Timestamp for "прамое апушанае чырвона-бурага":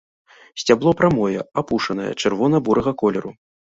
1.03-3.01